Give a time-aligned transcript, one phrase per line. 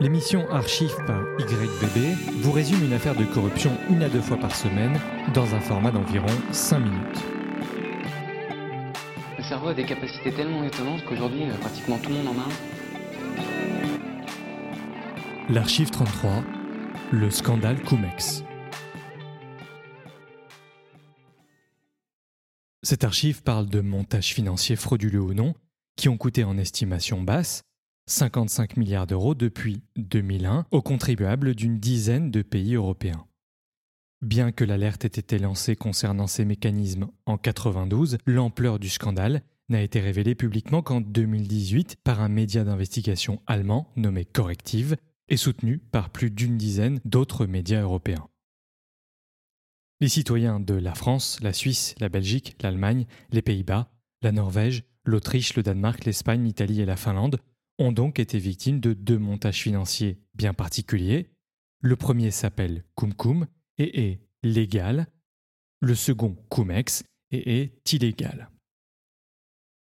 [0.00, 4.54] L'émission Archive par YVB vous résume une affaire de corruption une à deux fois par
[4.54, 4.96] semaine
[5.34, 7.24] dans un format d'environ 5 minutes.
[9.36, 12.44] Le cerveau a des capacités tellement étonnantes qu'aujourd'hui, euh, pratiquement tout le monde en a
[12.44, 12.48] un.
[15.52, 16.44] L'Archive 33,
[17.10, 18.44] le scandale Cumex.
[22.84, 25.54] Cette archive parle de montages financiers frauduleux ou non
[25.96, 27.64] qui ont coûté en estimation basse
[28.08, 33.26] 55 milliards d'euros depuis 2001 aux contribuables d'une dizaine de pays européens.
[34.22, 39.82] Bien que l'alerte ait été lancée concernant ces mécanismes en 92, l'ampleur du scandale n'a
[39.82, 44.96] été révélée publiquement qu'en 2018 par un média d'investigation allemand nommé Corrective
[45.28, 48.26] et soutenu par plus d'une dizaine d'autres médias européens.
[50.00, 53.90] Les citoyens de la France, la Suisse, la Belgique, l'Allemagne, les Pays-Bas,
[54.22, 57.38] la Norvège, l'Autriche, le Danemark, l'Espagne, l'Italie et la Finlande
[57.78, 61.30] ont donc été victimes de deux montages financiers bien particuliers.
[61.80, 63.46] Le premier s'appelle Cum
[63.78, 65.06] et est légal,
[65.80, 68.50] le second Cumex et est illégal.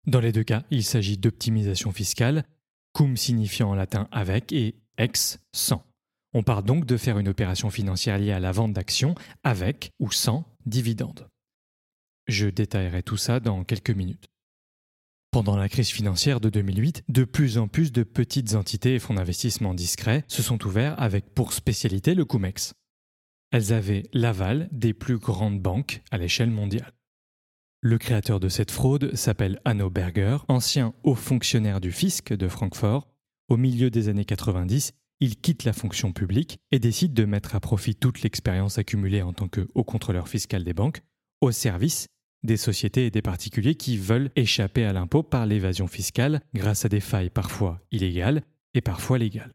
[0.06, 2.44] Dans les deux cas, il s'agit d'optimisation fiscale,
[2.92, 5.84] cum signifiant en latin avec et ex sans.
[6.34, 10.10] On parle donc de faire une opération financière liée à la vente d'actions avec ou
[10.10, 11.28] sans dividende.
[12.26, 14.31] Je détaillerai tout ça dans quelques minutes.
[15.32, 19.14] Pendant la crise financière de 2008, de plus en plus de petites entités et fonds
[19.14, 22.74] d'investissement discrets se sont ouverts avec pour spécialité le CUMEX.
[23.50, 26.92] Elles avaient l'aval des plus grandes banques à l'échelle mondiale.
[27.80, 33.08] Le créateur de cette fraude s'appelle Hanno Berger, ancien haut fonctionnaire du fisc de Francfort.
[33.48, 37.60] Au milieu des années 90, il quitte la fonction publique et décide de mettre à
[37.60, 41.00] profit toute l'expérience accumulée en tant que haut contrôleur fiscal des banques
[41.40, 42.08] au service
[42.42, 46.88] des sociétés et des particuliers qui veulent échapper à l'impôt par l'évasion fiscale grâce à
[46.88, 48.42] des failles parfois illégales
[48.74, 49.52] et parfois légales.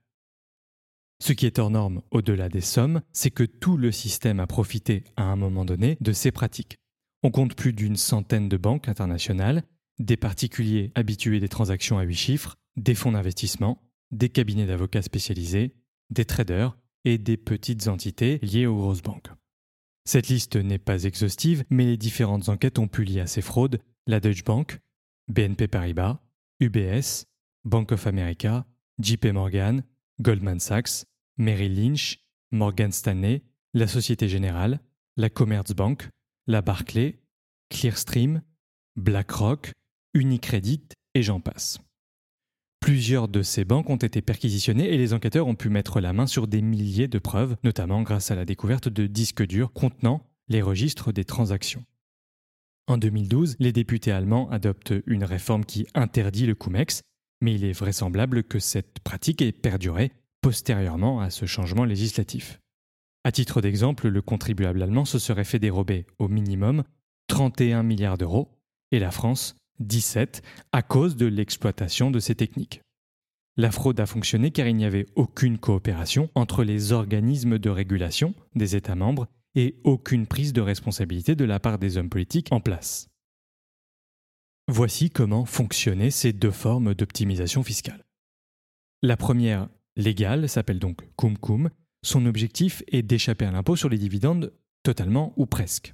[1.20, 5.04] Ce qui est hors norme au-delà des sommes, c'est que tout le système a profité
[5.16, 6.78] à un moment donné de ces pratiques.
[7.24, 9.64] On compte plus d'une centaine de banques internationales,
[9.98, 15.74] des particuliers habitués des transactions à huit chiffres, des fonds d'investissement, des cabinets d'avocats spécialisés,
[16.12, 19.30] des traders et des petites entités liées aux grosses banques.
[20.08, 23.82] Cette liste n'est pas exhaustive, mais les différentes enquêtes ont pu lier à ces fraudes
[24.06, 24.80] la Deutsche Bank,
[25.28, 26.22] BNP Paribas,
[26.62, 27.26] UBS,
[27.66, 28.66] Bank of America,
[29.00, 29.84] JP Morgan,
[30.22, 31.04] Goldman Sachs,
[31.36, 32.20] Merrill Lynch,
[32.52, 34.80] Morgan Stanley, la Société Générale,
[35.18, 36.08] la Commerzbank,
[36.48, 37.20] la Barclay,
[37.70, 38.42] Clearstream,
[38.96, 39.74] BlackRock,
[40.14, 41.80] Unicredit et j'en passe.
[42.88, 46.26] Plusieurs de ces banques ont été perquisitionnées et les enquêteurs ont pu mettre la main
[46.26, 50.62] sur des milliers de preuves, notamment grâce à la découverte de disques durs contenant les
[50.62, 51.84] registres des transactions.
[52.88, 57.02] En 2012, les députés allemands adoptent une réforme qui interdit le CUMEX,
[57.42, 62.62] mais il est vraisemblable que cette pratique ait perduré postérieurement à ce changement législatif.
[63.26, 66.86] À titre d'exemple, le contribuable allemand se serait fait dérober au minimum
[67.28, 68.48] 31 milliards d'euros
[68.94, 72.82] et la France 17 à cause de l'exploitation de ces techniques.
[73.56, 78.36] La fraude a fonctionné car il n'y avait aucune coopération entre les organismes de régulation
[78.56, 82.60] des États membres et aucune prise de responsabilité de la part des hommes politiques en
[82.60, 83.10] place.
[84.68, 88.04] Voici comment fonctionnaient ces deux formes d'optimisation fiscale.
[89.02, 91.70] La première, légale, s'appelle donc Cum Cum.
[92.04, 95.94] Son objectif est d'échapper à l'impôt sur les dividendes totalement ou presque.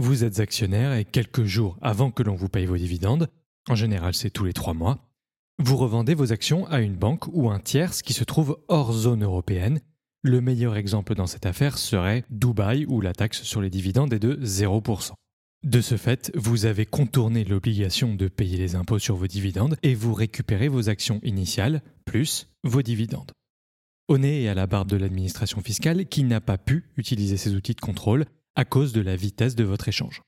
[0.00, 3.28] Vous êtes actionnaire et quelques jours avant que l'on vous paye vos dividendes,
[3.68, 5.10] en général c'est tous les trois mois,
[5.58, 9.22] vous revendez vos actions à une banque ou un tierce qui se trouve hors zone
[9.22, 9.82] européenne.
[10.22, 14.18] Le meilleur exemple dans cette affaire serait Dubaï où la taxe sur les dividendes est
[14.18, 15.12] de 0%.
[15.64, 19.94] De ce fait, vous avez contourné l'obligation de payer les impôts sur vos dividendes et
[19.94, 23.32] vous récupérez vos actions initiales plus vos dividendes.
[24.08, 27.54] Au nez et à la barbe de l'administration fiscale qui n'a pas pu utiliser ces
[27.54, 28.24] outils de contrôle
[28.56, 30.22] à cause de la vitesse de votre échange.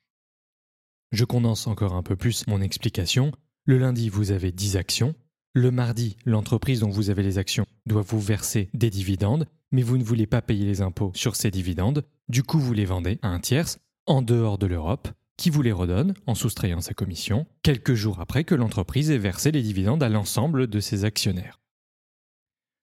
[1.13, 3.33] Je condense encore un peu plus mon explication.
[3.65, 5.15] Le lundi, vous avez 10 actions.
[5.55, 9.99] Le mardi, l'entreprise dont vous avez les actions doit vous verser des dividendes, mais vous
[9.99, 12.05] ne voulez pas payer les impôts sur ces dividendes.
[12.29, 15.73] Du coup, vous les vendez à un tierce en dehors de l'Europe qui vous les
[15.73, 20.09] redonne en soustrayant sa commission quelques jours après que l'entreprise ait versé les dividendes à
[20.09, 21.61] l'ensemble de ses actionnaires.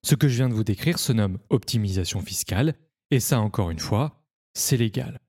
[0.03, 2.75] Ce que je viens de vous décrire se nomme optimisation fiscale,
[3.11, 4.23] et ça encore une fois,
[4.53, 5.19] c'est légal.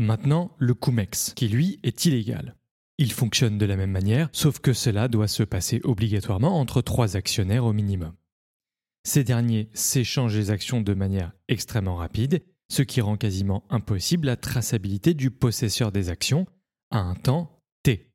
[0.00, 2.56] Maintenant, le CUMEX, qui lui est illégal.
[2.98, 7.16] Il fonctionne de la même manière, sauf que cela doit se passer obligatoirement entre trois
[7.16, 8.14] actionnaires au minimum.
[9.04, 14.36] Ces derniers s'échangent les actions de manière extrêmement rapide, ce qui rend quasiment impossible la
[14.36, 16.46] traçabilité du possesseur des actions
[16.90, 18.10] à un temps T.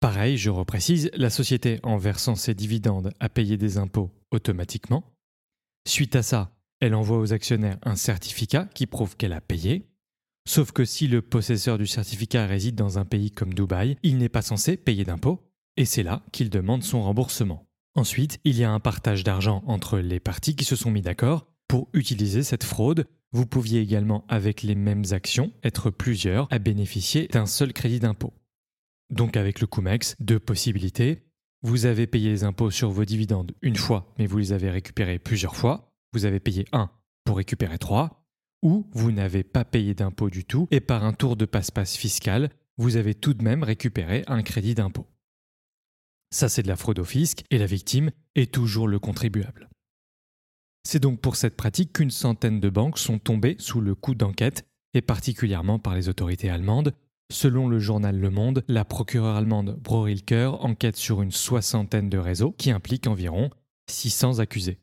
[0.00, 5.04] Pareil, je reprécise, la société en versant ses dividendes a payé des impôts automatiquement,
[5.88, 9.87] Suite à ça, elle envoie aux actionnaires un certificat qui prouve qu'elle a payé.
[10.48, 14.30] Sauf que si le possesseur du certificat réside dans un pays comme Dubaï, il n'est
[14.30, 15.46] pas censé payer d'impôts,
[15.76, 17.68] et c'est là qu'il demande son remboursement.
[17.94, 21.52] Ensuite, il y a un partage d'argent entre les parties qui se sont mis d'accord
[21.68, 23.06] pour utiliser cette fraude.
[23.30, 28.32] Vous pouviez également, avec les mêmes actions, être plusieurs à bénéficier d'un seul crédit d'impôt.
[29.10, 31.26] Donc avec le CUMEX, deux possibilités.
[31.60, 35.18] Vous avez payé les impôts sur vos dividendes une fois, mais vous les avez récupérés
[35.18, 35.92] plusieurs fois.
[36.14, 36.90] Vous avez payé un
[37.26, 38.17] pour récupérer trois.
[38.62, 42.50] Ou vous n'avez pas payé d'impôt du tout et par un tour de passe-passe fiscal,
[42.76, 45.06] vous avez tout de même récupéré un crédit d'impôt.
[46.30, 49.68] Ça, c'est de la fraude au fisc et la victime est toujours le contribuable.
[50.84, 54.66] C'est donc pour cette pratique qu'une centaine de banques sont tombées sous le coup d'enquête,
[54.94, 56.94] et particulièrement par les autorités allemandes.
[57.30, 62.52] Selon le journal Le Monde, la procureure allemande Brorilker enquête sur une soixantaine de réseaux
[62.52, 63.50] qui impliquent environ
[63.90, 64.78] 600 accusés.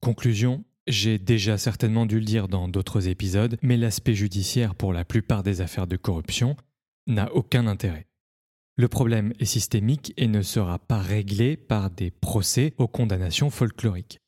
[0.00, 5.04] Conclusion, j'ai déjà certainement dû le dire dans d'autres épisodes, mais l'aspect judiciaire pour la
[5.04, 6.56] plupart des affaires de corruption
[7.06, 8.06] n'a aucun intérêt.
[8.76, 14.18] Le problème est systémique et ne sera pas réglé par des procès aux condamnations folkloriques.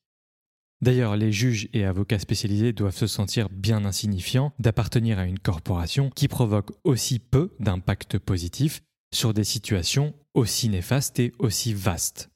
[0.83, 6.11] D'ailleurs, les juges et avocats spécialisés doivent se sentir bien insignifiants d'appartenir à une corporation
[6.11, 8.83] qui provoque aussi peu d'impact positif
[9.13, 12.31] sur des situations aussi néfastes et aussi vastes.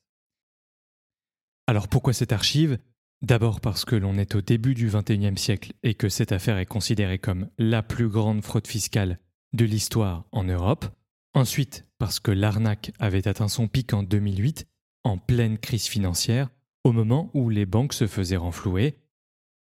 [1.66, 2.78] Alors pourquoi cette archive?
[3.22, 6.66] D'abord parce que l'on est au début du XXIe siècle et que cette affaire est
[6.66, 9.18] considérée comme la plus grande fraude fiscale
[9.52, 10.86] de l'histoire en Europe.
[11.34, 14.66] Ensuite, parce que l'arnaque avait atteint son pic en 2008,
[15.04, 16.48] en pleine crise financière,
[16.82, 18.98] au moment où les banques se faisaient renflouer.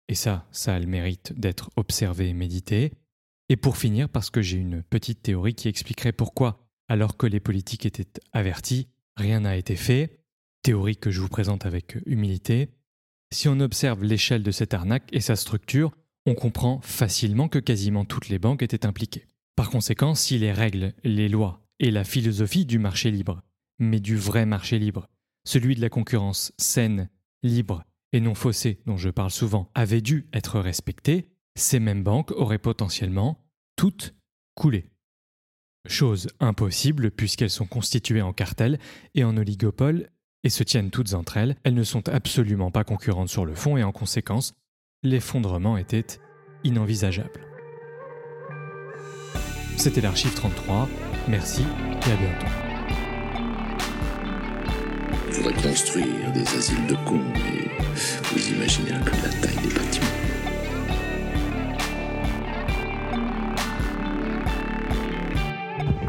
[0.08, 2.92] Et ça, ça a le mérite d'être observé et médité.
[3.48, 7.40] Et pour finir, parce que j'ai une petite théorie qui expliquerait pourquoi, alors que les
[7.40, 10.20] politiques étaient avertis, rien n'a été fait.
[10.62, 12.70] Théorie que je vous présente avec humilité.
[13.30, 15.92] Si on observe l'échelle de cette arnaque et sa structure,
[16.26, 19.26] on comprend facilement que quasiment toutes les banques étaient impliquées.
[19.54, 23.42] Par conséquent, si les règles, les lois et la philosophie du marché libre,
[23.78, 25.08] mais du vrai marché libre,
[25.44, 27.10] celui de la concurrence saine,
[27.42, 32.30] libre et non faussée dont je parle souvent, avaient dû être respectés, ces mêmes banques
[32.32, 33.44] auraient potentiellement
[33.76, 34.14] toutes
[34.54, 34.90] coulé.
[35.86, 38.78] Chose impossible puisqu'elles sont constituées en cartel
[39.14, 40.10] et en oligopole
[40.44, 43.76] et se tiennent toutes entre elles, elles ne sont absolument pas concurrentes sur le fond
[43.76, 44.54] et en conséquence,
[45.02, 46.06] l'effondrement était
[46.64, 47.40] inenvisageable.
[49.76, 50.88] C'était l'archive 33.
[51.28, 52.46] Merci et à bientôt.
[55.28, 57.70] Il faudrait construire des asiles de cons, mais
[58.32, 60.06] vous imaginez un peu la taille des bâtiments.